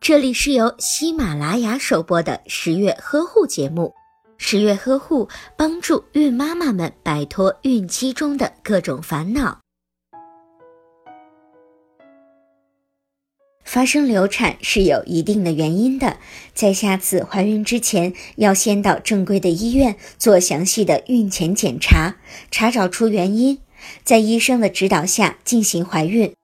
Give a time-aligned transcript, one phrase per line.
[0.00, 3.92] 这里是由喜马拉雅首播的十月呵护节目。
[4.36, 9.60] 十月呵护帮助孕妈妈们摆脱孕期中的各种烦恼。
[13.64, 16.18] 发生流产是有一定的原因的，
[16.52, 22.16] 在下次怀孕之前，要先到正规的医院做详细的孕前检查，
[22.50, 23.58] 查找出原因，
[24.04, 26.34] 在医生的指导下进行怀孕。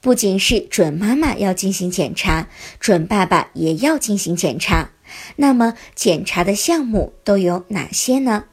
[0.00, 2.48] 不仅是准妈妈要进行检查，
[2.78, 4.92] 准爸爸也要进行检查。
[5.36, 8.44] 那么检查的项目都有哪些呢？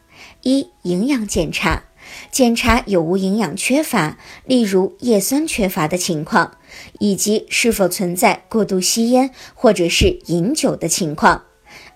[0.44, 1.84] 一、营养检查，
[2.32, 6.58] 检查有无营养缺乏，例如叶酸缺乏的情况，
[7.00, 11.44] 以及是否存在过度吸烟或者是饮酒的情况。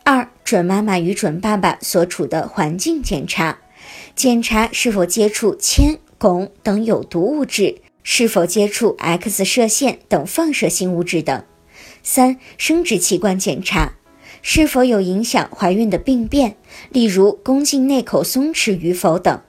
[0.03, 3.59] 二、准妈妈与准爸爸所处的环境检查，
[4.15, 7.81] 检查是否接触铅、汞等有毒物质。
[8.03, 11.43] 是否接触 X 射线等放射性物质等？
[12.03, 13.93] 三、生殖器官检查，
[14.41, 16.57] 是否有影响怀孕的病变，
[16.89, 19.41] 例如宫颈内口松弛与否等。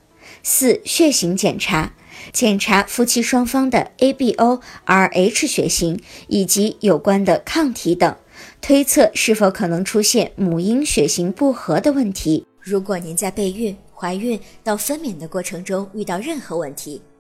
[0.43, 1.95] 四、血型检查，
[2.33, 8.17] 检查夫妻双方的 ABO、RH 血型以及有关的抗体等，
[8.61, 12.47] 推测是否可能出现母婴血型不合的问题。
[12.61, 17.01] 如果您在备孕、怀孕到分娩的过程中遇到任何问题，